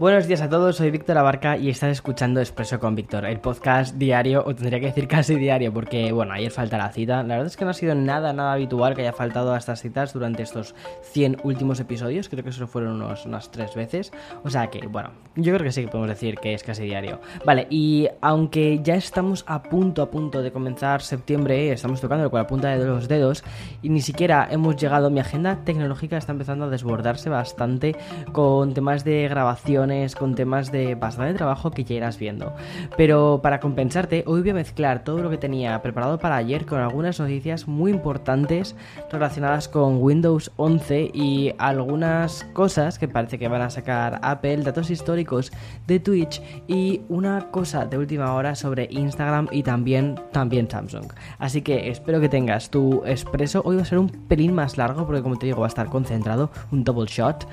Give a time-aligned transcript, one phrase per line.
[0.00, 3.96] Buenos días a todos, soy Víctor Abarca y estás escuchando Expreso con Víctor, el podcast
[3.96, 7.22] diario, o tendría que decir casi diario, porque bueno, ayer falta la cita.
[7.22, 9.82] La verdad es que no ha sido nada, nada habitual que haya faltado a estas
[9.82, 14.10] citas durante estos 100 últimos episodios, creo que solo fueron unos, unas 3 veces.
[14.42, 17.20] O sea que, bueno, yo creo que sí que podemos decir que es casi diario.
[17.44, 22.40] Vale, y aunque ya estamos a punto, a punto de comenzar septiembre, estamos tocando con
[22.40, 23.44] la punta de los dedos,
[23.82, 27.94] y ni siquiera hemos llegado, mi agenda tecnológica está empezando a desbordarse bastante
[28.32, 32.54] con temas de grabación con temas de bastante trabajo que ya irás viendo.
[32.96, 36.78] Pero para compensarte, hoy voy a mezclar todo lo que tenía preparado para ayer con
[36.78, 38.76] algunas noticias muy importantes
[39.10, 44.90] relacionadas con Windows 11 y algunas cosas que parece que van a sacar Apple, datos
[44.90, 45.52] históricos
[45.88, 51.12] de Twitch y una cosa de última hora sobre Instagram y también, también Samsung.
[51.38, 53.62] Así que espero que tengas tu expreso.
[53.64, 55.88] Hoy va a ser un pelín más largo porque como te digo va a estar
[55.88, 57.46] concentrado, un double shot.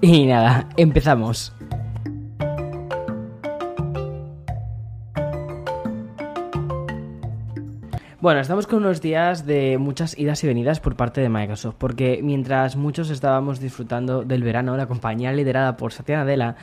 [0.00, 1.52] Y nada, empezamos.
[8.26, 12.18] Bueno, estamos con unos días de muchas idas y venidas por parte de Microsoft, porque
[12.24, 16.56] mientras muchos estábamos disfrutando del verano, la compañía liderada por Satya Nadella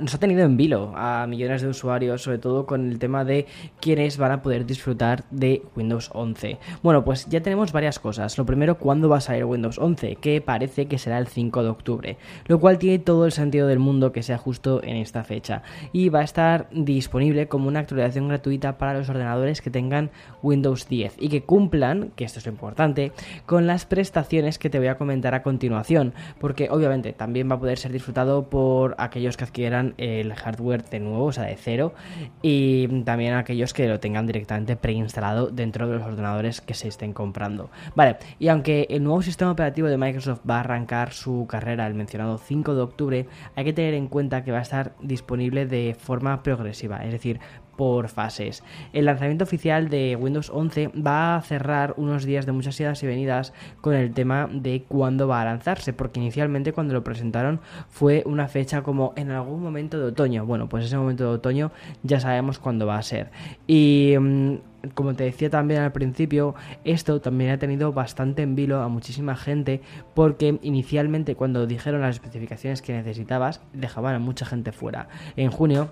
[0.00, 3.46] nos ha tenido en vilo a millones de usuarios, sobre todo con el tema de
[3.80, 6.58] quiénes van a poder disfrutar de Windows 11.
[6.82, 8.36] Bueno, pues ya tenemos varias cosas.
[8.36, 10.16] Lo primero, ¿cuándo va a salir Windows 11?
[10.16, 12.18] Que parece que será el 5 de octubre,
[12.48, 15.62] lo cual tiene todo el sentido del mundo que sea justo en esta fecha.
[15.94, 20.10] Y va a estar disponible como una actualización gratuita para los ordenadores que tengan
[20.42, 23.12] Windows 10 y que cumplan, que esto es lo importante,
[23.46, 27.60] con las prestaciones que te voy a comentar a continuación, porque obviamente también va a
[27.60, 31.94] poder ser disfrutado por aquellos que adquieran el hardware de nuevo, o sea, de cero,
[32.42, 37.12] y también aquellos que lo tengan directamente preinstalado dentro de los ordenadores que se estén
[37.12, 37.70] comprando.
[37.94, 41.94] Vale, y aunque el nuevo sistema operativo de Microsoft va a arrancar su carrera el
[41.94, 45.96] mencionado 5 de octubre, hay que tener en cuenta que va a estar disponible de
[45.98, 47.40] forma progresiva, es decir,
[47.76, 48.62] por fases.
[48.92, 53.06] El lanzamiento oficial de Windows 11 va a cerrar unos días de muchas idas y
[53.06, 58.22] venidas con el tema de cuándo va a lanzarse, porque inicialmente cuando lo presentaron fue
[58.26, 60.46] una fecha como en algún momento de otoño.
[60.46, 61.72] Bueno, pues ese momento de otoño
[62.02, 63.30] ya sabemos cuándo va a ser.
[63.66, 64.54] Y mm,
[64.94, 69.36] como te decía también al principio, esto también ha tenido bastante en vilo a muchísima
[69.36, 69.80] gente
[70.14, 75.08] porque inicialmente cuando dijeron las especificaciones que necesitabas dejaban a mucha gente fuera.
[75.36, 75.90] En junio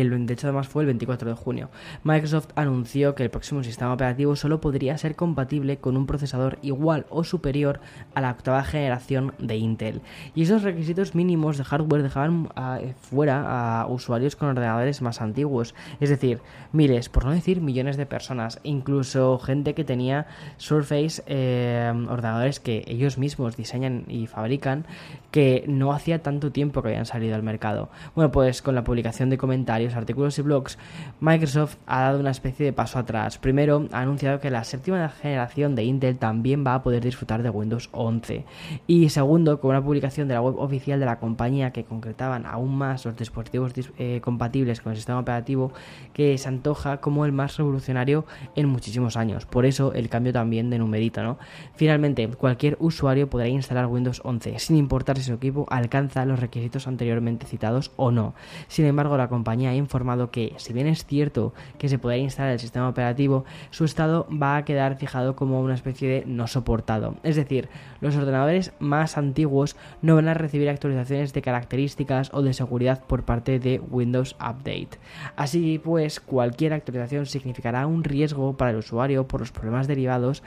[0.00, 1.70] el, de hecho, además fue el 24 de junio.
[2.02, 7.06] Microsoft anunció que el próximo sistema operativo solo podría ser compatible con un procesador igual
[7.10, 7.80] o superior
[8.14, 10.00] a la octava generación de Intel.
[10.34, 15.74] Y esos requisitos mínimos de hardware dejaban ah, fuera a usuarios con ordenadores más antiguos.
[16.00, 16.40] Es decir,
[16.72, 18.60] miles, por no decir millones de personas.
[18.62, 20.26] Incluso gente que tenía
[20.56, 24.86] Surface, eh, ordenadores que ellos mismos diseñan y fabrican,
[25.30, 27.90] que no hacía tanto tiempo que habían salido al mercado.
[28.14, 30.78] Bueno, pues con la publicación de comentarios artículos y blogs,
[31.20, 33.38] Microsoft ha dado una especie de paso atrás.
[33.38, 37.50] Primero, ha anunciado que la séptima generación de Intel también va a poder disfrutar de
[37.50, 38.44] Windows 11.
[38.86, 42.76] Y segundo, con una publicación de la web oficial de la compañía que concretaban aún
[42.76, 45.72] más los dispositivos eh, compatibles con el sistema operativo,
[46.12, 48.24] que se antoja como el más revolucionario
[48.56, 49.46] en muchísimos años.
[49.46, 51.38] Por eso el cambio también de numerito, ¿no?
[51.74, 56.86] Finalmente, cualquier usuario podrá instalar Windows 11, sin importar si su equipo alcanza los requisitos
[56.86, 58.34] anteriormente citados o no.
[58.68, 62.52] Sin embargo, la compañía ha informado que, si bien es cierto que se podrá instalar
[62.52, 67.16] el sistema operativo, su estado va a quedar fijado como una especie de no soportado.
[67.22, 67.68] Es decir,
[68.00, 73.24] los ordenadores más antiguos no van a recibir actualizaciones de características o de seguridad por
[73.24, 74.98] parte de Windows Update.
[75.36, 80.42] Así pues, cualquier actualización significará un riesgo para el usuario por los problemas derivados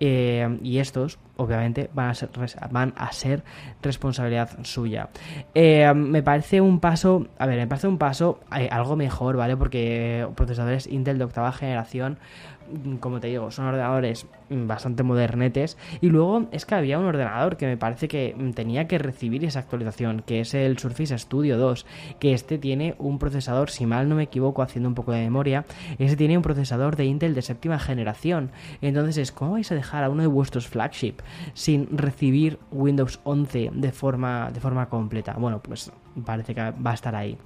[0.00, 2.28] eh, y estos obviamente van a ser,
[2.70, 3.42] van a ser
[3.82, 5.08] responsabilidad suya.
[5.54, 9.56] Eh, me parece un paso, a ver, me parece un paso eh, algo mejor, ¿vale?
[9.56, 12.18] Porque procesadores Intel de octava generación
[12.70, 15.76] Mm, como te digo, son ordenadores mm, bastante modernetes.
[16.00, 19.44] Y luego es que había un ordenador que me parece que mm, tenía que recibir
[19.44, 21.86] esa actualización, que es el Surface Studio 2,
[22.18, 25.64] que este tiene un procesador, si mal no me equivoco, haciendo un poco de memoria,
[25.98, 28.50] este tiene un procesador de Intel de séptima generación.
[28.80, 31.16] Entonces, ¿cómo vais a dejar a uno de vuestros flagship
[31.54, 35.34] sin recibir Windows 11 de forma, de forma completa?
[35.38, 35.92] Bueno, pues
[36.24, 37.38] parece que va a estar ahí.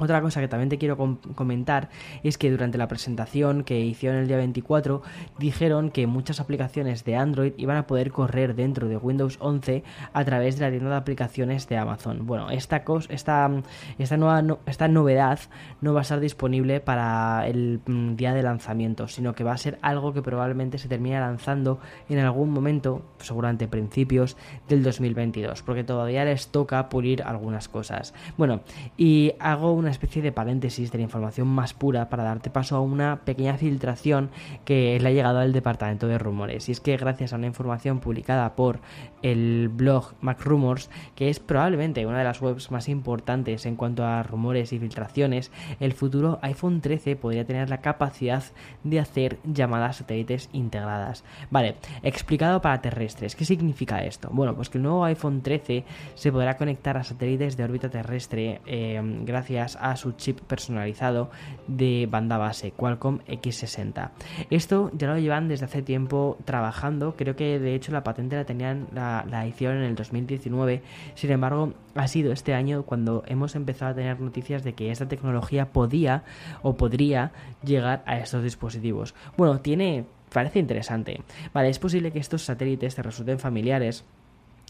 [0.00, 1.90] Otra cosa que también te quiero comentar
[2.22, 5.02] es que durante la presentación que hicieron el día 24
[5.38, 10.24] dijeron que muchas aplicaciones de Android iban a poder correr dentro de Windows 11 a
[10.24, 12.26] través de la tienda de aplicaciones de Amazon.
[12.26, 13.50] Bueno, esta, esta,
[13.98, 15.38] esta, nueva, esta novedad
[15.82, 19.58] no va a estar disponible para el mm, día de lanzamiento, sino que va a
[19.58, 25.84] ser algo que probablemente se termine lanzando en algún momento, seguramente principios del 2022, porque
[25.84, 28.14] todavía les toca pulir algunas cosas.
[28.38, 28.62] Bueno,
[28.96, 32.80] y hago una especie de paréntesis de la información más pura para darte paso a
[32.80, 34.30] una pequeña filtración
[34.64, 36.68] que le ha llegado al departamento de rumores.
[36.68, 38.80] Y es que gracias a una información publicada por
[39.22, 44.22] el blog MacRumors, que es probablemente una de las webs más importantes en cuanto a
[44.22, 48.42] rumores y filtraciones, el futuro iPhone 13 podría tener la capacidad
[48.84, 51.24] de hacer llamadas satélites integradas.
[51.50, 53.36] Vale, explicado para terrestres.
[53.36, 54.28] ¿Qué significa esto?
[54.32, 55.84] Bueno, pues que el nuevo iPhone 13
[56.14, 61.30] se podrá conectar a satélites de órbita terrestre eh, gracias a su chip personalizado
[61.66, 64.10] de banda base Qualcomm X60.
[64.50, 68.44] Esto ya lo llevan desde hace tiempo trabajando, creo que de hecho la patente la
[68.44, 70.82] tenían la, la hicieron en el 2019,
[71.14, 75.08] sin embargo ha sido este año cuando hemos empezado a tener noticias de que esta
[75.08, 76.24] tecnología podía
[76.62, 77.32] o podría
[77.64, 79.14] llegar a estos dispositivos.
[79.36, 81.20] Bueno, tiene parece interesante.
[81.52, 84.04] Vale, es posible que estos satélites te resulten familiares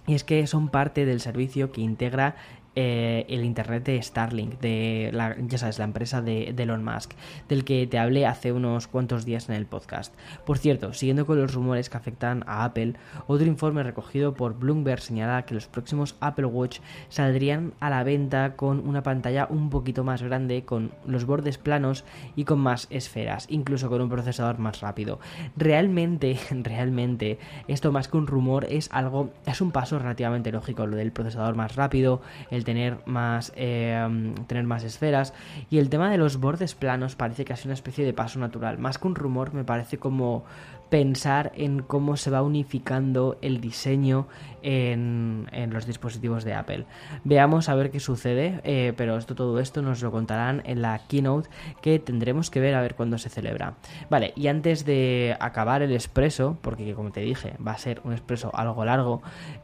[0.06, 2.36] y es que son parte del servicio que integra
[2.76, 7.14] eh, el internet de Starlink, de la, ya sabes, la empresa de, Elon Musk,
[7.49, 10.14] del que te hablé hace unos cuantos días en el podcast.
[10.46, 12.94] Por cierto, siguiendo con los rumores que afectan a Apple,
[13.26, 16.78] otro informe recogido por Bloomberg señala que los próximos Apple Watch
[17.08, 22.05] saldrían a la venta con una pantalla un poquito más grande, con los bordes planos
[22.37, 25.19] y con más esferas, incluso con un procesador más rápido.
[25.56, 30.96] Realmente, realmente, esto más que un rumor es algo, es un paso relativamente lógico, lo
[30.96, 32.20] del procesador más rápido,
[32.50, 35.32] el tener más, eh, tener más esferas.
[35.70, 38.78] Y el tema de los bordes planos parece sido una especie de paso natural.
[38.78, 40.44] Más que un rumor, me parece como
[40.90, 44.26] pensar en cómo se va unificando el diseño
[44.62, 46.84] en, los dispositivos de Apple.
[47.24, 51.00] Veamos a ver qué sucede, eh, pero esto, todo esto nos lo contarán en la
[51.06, 51.48] keynote
[51.80, 53.74] que tendremos que ver a ver cuándo se celebra.
[54.08, 58.12] Vale, y antes de acabar el expreso, porque como te dije, va a ser un
[58.12, 59.22] expreso algo largo,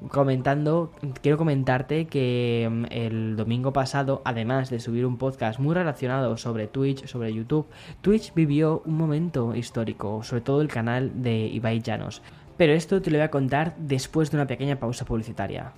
[0.09, 6.37] comentando, quiero comentarte que mm, el domingo pasado, además de subir un podcast muy relacionado
[6.37, 7.67] sobre Twitch, sobre YouTube,
[8.01, 12.23] Twitch vivió un momento histórico, sobre todo el canal de Ibai Llanos.
[12.57, 15.73] Pero esto te lo voy a contar después de una pequeña pausa publicitaria.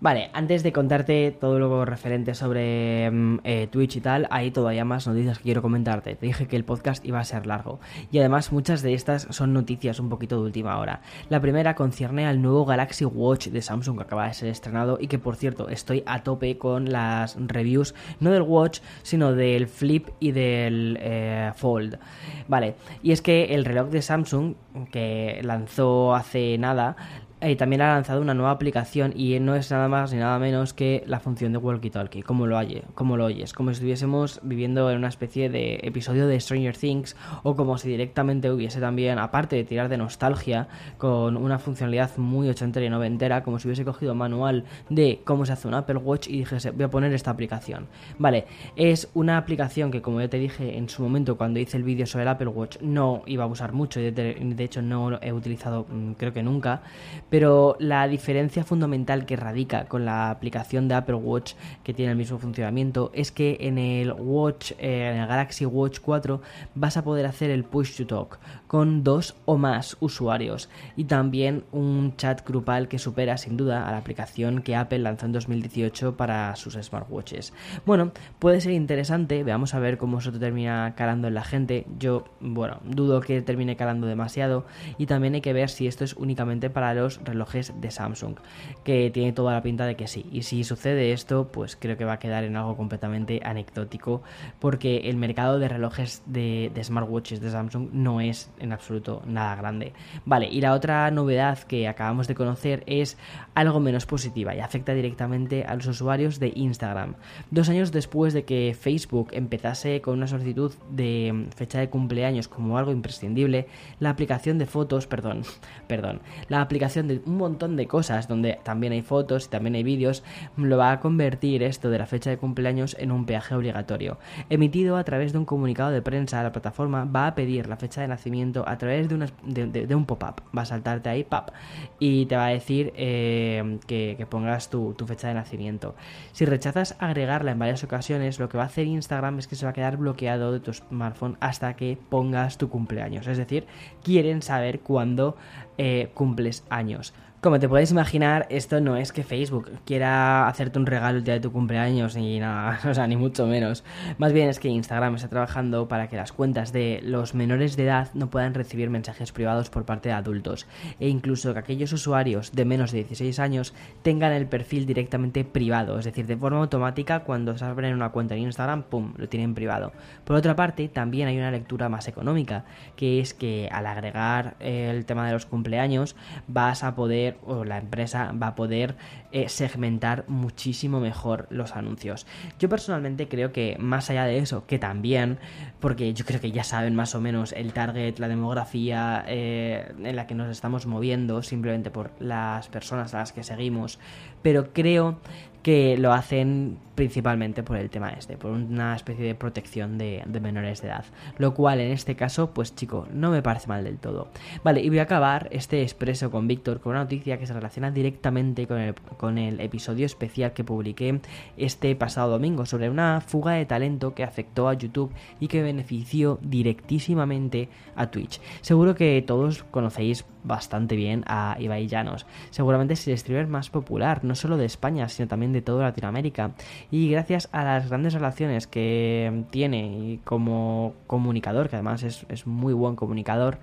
[0.00, 4.84] Vale, antes de contarte todo lo referente sobre mm, eh, Twitch y tal, hay todavía
[4.84, 6.14] más noticias que quiero comentarte.
[6.14, 7.80] Te dije que el podcast iba a ser largo.
[8.12, 11.00] Y además muchas de estas son noticias un poquito de última hora.
[11.30, 15.08] La primera concierne al nuevo Galaxy Watch de Samsung que acaba de ser estrenado y
[15.08, 20.10] que por cierto estoy a tope con las reviews, no del Watch, sino del Flip
[20.20, 21.98] y del eh, Fold.
[22.46, 24.54] Vale, y es que el reloj de Samsung
[24.92, 26.96] que lanzó hace nada
[27.40, 30.72] y también ha lanzado una nueva aplicación y no es nada más ni nada menos
[30.72, 34.40] que la función de Walkie Talkie, como lo, oye, como lo oyes, como si estuviésemos
[34.42, 39.18] viviendo en una especie de episodio de Stranger Things o como si directamente hubiese también,
[39.18, 40.68] aparte de tirar de nostalgia,
[40.98, 45.52] con una funcionalidad muy ochentera y noventera, como si hubiese cogido manual de cómo se
[45.52, 47.86] hace un Apple Watch y dijese, voy a poner esta aplicación.
[48.18, 51.84] Vale, es una aplicación que como ya te dije en su momento cuando hice el
[51.84, 54.00] vídeo sobre el Apple Watch no iba a usar mucho.
[54.00, 56.82] De hecho no he utilizado mm, creo que nunca
[57.30, 61.54] pero la diferencia fundamental que radica con la aplicación de Apple Watch
[61.84, 66.00] que tiene el mismo funcionamiento es que en el Watch, eh, en el Galaxy Watch
[66.00, 66.40] 4
[66.74, 71.64] vas a poder hacer el push to talk con dos o más usuarios y también
[71.72, 76.16] un chat grupal que supera sin duda a la aplicación que Apple lanzó en 2018
[76.16, 77.52] para sus smartwatches.
[77.86, 81.86] Bueno, puede ser interesante, veamos a ver cómo eso termina calando en la gente.
[81.98, 84.66] Yo, bueno, dudo que termine calando demasiado
[84.98, 88.36] y también hay que ver si esto es únicamente para los relojes de Samsung,
[88.84, 90.26] que tiene toda la pinta de que sí.
[90.32, 94.22] Y si sucede esto, pues creo que va a quedar en algo completamente anecdótico,
[94.58, 99.92] porque el mercado de relojes de, smartwatches de Samsung no es en absoluto nada grande.
[100.24, 103.16] Vale, y la otra novedad que acabamos de conocer es
[103.54, 107.14] algo menos positiva y afecta directamente a los usuarios de Instagram.
[107.50, 112.78] Dos años después de que Facebook empezase con una solicitud de fecha de cumpleaños como
[112.78, 113.66] algo imprescindible,
[114.00, 115.42] la aplicación de fotos, perdón,
[115.88, 120.22] perdón, la aplicación un montón de cosas, donde también hay fotos y también hay vídeos,
[120.56, 124.18] lo va a convertir esto de la fecha de cumpleaños en un peaje obligatorio.
[124.50, 128.00] Emitido a través de un comunicado de prensa, la plataforma va a pedir la fecha
[128.00, 130.42] de nacimiento a través de, de, un pop-up.
[130.56, 131.50] Va a saltarte ahí, pap,
[131.98, 135.94] y te va a decir eh, que, pongas tu, tu fecha de nacimiento.
[136.32, 139.64] Si rechazas agregarla en varias ocasiones, lo que va a hacer Instagram es que se
[139.64, 143.26] va a quedar bloqueado de tu smartphone hasta que pongas tu cumpleaños.
[143.26, 143.66] Es decir,
[144.02, 145.36] quieren saber cuándo
[145.80, 147.12] eh, cumples años años.
[147.40, 151.34] Como te puedes imaginar, esto no es que Facebook quiera hacerte un regalo el día
[151.34, 153.84] de tu cumpleaños ni nada, o sea, ni mucho menos.
[154.18, 157.84] Más bien es que Instagram está trabajando para que las cuentas de los menores de
[157.84, 160.66] edad no puedan recibir mensajes privados por parte de adultos
[160.98, 166.00] e incluso que aquellos usuarios de menos de 16 años tengan el perfil directamente privado,
[166.00, 169.54] es decir, de forma automática cuando se abren una cuenta en Instagram, pum, lo tienen
[169.54, 169.92] privado.
[170.24, 172.64] Por otra parte, también hay una lectura más económica,
[172.96, 176.16] que es que al agregar el tema de los cumpleaños
[176.48, 178.96] vas a poder o la empresa va a poder
[179.32, 182.26] eh, segmentar muchísimo mejor los anuncios.
[182.58, 185.38] Yo personalmente creo que más allá de eso, que también,
[185.80, 190.16] porque yo creo que ya saben más o menos el target, la demografía eh, en
[190.16, 193.98] la que nos estamos moviendo, simplemente por las personas a las que seguimos,
[194.42, 195.18] pero creo
[195.62, 200.80] que lo hacen principalmente por el tema este, por una especie de protección de, menores
[200.82, 201.04] de edad.
[201.36, 204.28] Lo cual en este caso, pues chico, no me parece mal del todo.
[204.64, 207.90] Vale, y voy a acabar este expreso con Víctor con una noticia que se relaciona
[207.90, 211.20] directamente con el, con el episodio especial que publiqué
[211.56, 216.38] este pasado domingo sobre una fuga de talento que afectó a YouTube y que benefició
[216.42, 218.40] directísimamente a Twitch.
[218.60, 222.26] Seguro que todos conocéis bastante bien a Ibai Llanos.
[222.50, 226.52] Seguramente es el streamer más popular, no solo de España, sino también de toda Latinoamérica.
[226.90, 232.72] Y gracias a las grandes relaciones que tiene como comunicador, que además es, es muy
[232.72, 233.58] buen comunicador,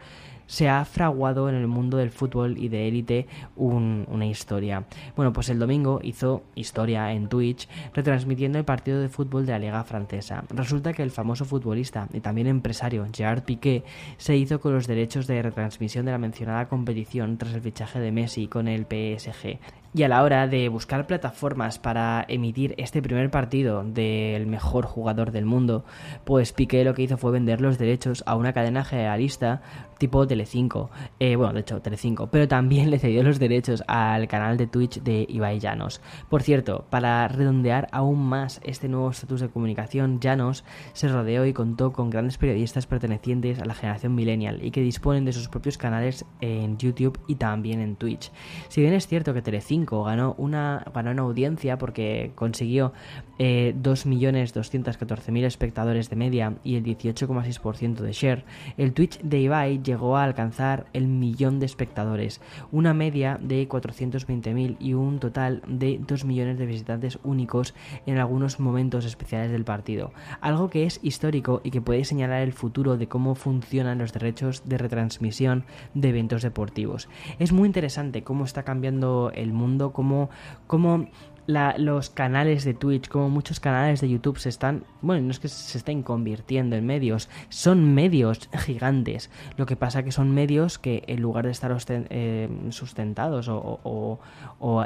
[0.47, 4.85] se ha fraguado en el mundo del fútbol y de élite una historia.
[5.15, 9.59] Bueno, pues el domingo hizo historia en Twitch retransmitiendo el partido de fútbol de la
[9.59, 10.43] Liga Francesa.
[10.49, 13.83] Resulta que el famoso futbolista y también empresario Gerard Piqué
[14.17, 18.11] se hizo con los derechos de retransmisión de la mencionada competición tras el fichaje de
[18.11, 19.59] Messi con el PSG.
[19.95, 25.31] Y a la hora de buscar plataformas para emitir este primer partido del mejor jugador
[25.31, 25.85] del mundo,
[26.25, 29.61] pues Piqué lo que hizo fue vender los derechos a una cadena generalista
[29.97, 30.89] tipo Telecinco.
[31.19, 32.27] Eh, bueno, de hecho, Telecinco.
[32.27, 36.01] Pero también le cedió los derechos al canal de Twitch de Ibai Llanos.
[36.29, 41.53] Por cierto, para redondear aún más este nuevo estatus de comunicación, Llanos se rodeó y
[41.53, 45.77] contó con grandes periodistas pertenecientes a la generación millennial y que disponen de sus propios
[45.77, 48.29] canales en YouTube y también en Twitch.
[48.67, 52.94] Si bien es cierto que Telecinco ganó una, ganó una audiencia porque consiguió
[53.38, 58.46] eh, 2.214.000 espectadores de media y el 18,6% de share,
[58.77, 62.39] el Twitch de Ibai llegó a alcanzar el millón de espectadores,
[62.72, 67.74] una media de 420.000 y un total de 2 millones de visitantes únicos
[68.06, 72.54] en algunos momentos especiales del partido, algo que es histórico y que puede señalar el
[72.54, 77.10] futuro de cómo funcionan los derechos de retransmisión de eventos deportivos.
[77.39, 80.29] Es muy interesante cómo está cambiando el mundo como,
[81.77, 85.48] los canales de Twitch, como muchos canales de YouTube se están, bueno, no es que
[85.48, 89.29] se estén convirtiendo en medios, son medios gigantes.
[89.58, 94.20] Lo que pasa que son medios que en lugar de estar eh, sustentados o,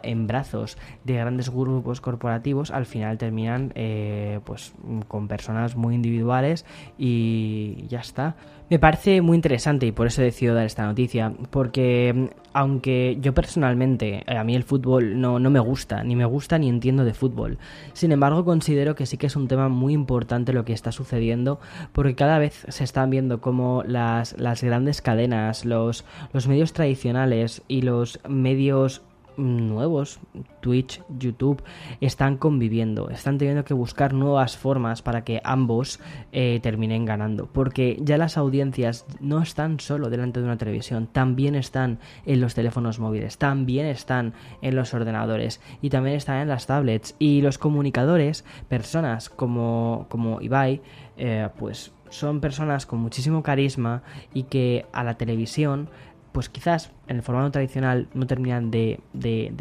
[0.04, 4.74] en brazos de grandes grupos corporativos, al final terminan eh, pues
[5.08, 6.66] con personas muy individuales
[6.98, 8.36] y ya está.
[8.70, 13.18] Me parece muy interesante y por eso he decidido dar esta noticia, porque mm, aunque
[13.20, 16.70] yo personalmente, eh, a mí el fútbol no, no, me gusta, ni me gusta ni
[16.70, 17.58] entiendo de fútbol,
[17.94, 21.60] sin embargo considero que sí que es un tema muy importante lo que está sucediendo,
[21.94, 27.64] porque cada vez se están viendo como las, las grandes cadenas, los, los medios tradicionales
[27.68, 29.02] y los medios
[29.40, 30.20] nuevos,
[30.62, 31.64] Twitch, YouTube,
[32.02, 36.00] están conviviendo, están teniendo que buscar nuevas formas para que ambos
[36.32, 41.56] eh, terminen ganando, porque ya las audiencias no están solo delante de una televisión, también
[41.56, 46.68] están en los teléfonos móviles, también están en los ordenadores y también están en las
[46.68, 47.16] tablets.
[47.20, 50.82] Y los comunicadores, personas como, como Ibai,
[51.18, 54.04] eh, pues son personas con muchísimo carisma
[54.34, 55.90] y que a la televisión
[56.32, 59.00] pues quizás en el formato tradicional no terminan de,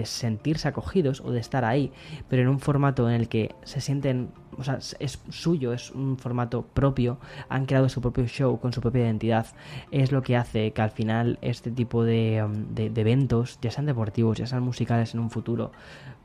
[0.04, 1.92] sentirse acogidos o de estar ahí,
[2.28, 6.18] pero en un formato en el que se sienten, o sea, es suyo, es un
[6.18, 9.46] formato propio, han creado su propio show con su propia identidad,
[9.90, 13.86] es lo que hace que al final este tipo de, um, de eventos, ya sean
[13.86, 15.72] deportivos, ya sean musicales en un futuro,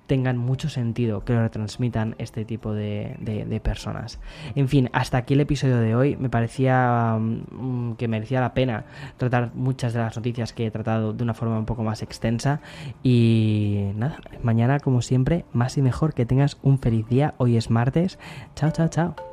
[0.08, 4.20] tengan mucho sentido que lo retransmitan este tipo de, personas.
[4.56, 6.18] En fin, hasta aquí el episodio de hoy.
[6.18, 8.86] Me parecía mm, que merecía la pena
[9.18, 12.60] tratar muchas de las noticias que he tratado de una forma un poco más extensa.
[13.02, 17.34] Y nada, mañana como siempre, más y mejor que tengas un feliz día.
[17.38, 18.20] Hoy es martes.
[18.56, 19.33] Chao, chao, chao.